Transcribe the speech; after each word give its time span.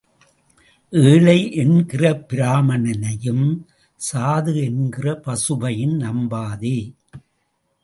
ஏழை 0.93 1.51
என்கிற 1.51 2.25
பிராமணனையும் 2.29 3.45
சாது 4.13 4.53
என்கிற 4.63 5.21
பசுவையும் 5.25 5.95
நம்பாதே. 5.99 6.77